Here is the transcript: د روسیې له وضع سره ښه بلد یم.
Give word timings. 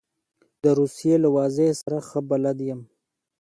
د 0.63 0.65
روسیې 0.79 1.15
له 1.23 1.29
وضع 1.35 1.69
سره 1.81 1.97
ښه 2.07 2.19
بلد 2.29 2.57
یم. 2.67 2.81